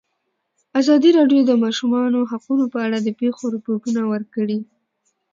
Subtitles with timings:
[0.79, 4.59] ازادي راډیو د د ماشومانو حقونه په اړه د پېښو رپوټونه ورکړي.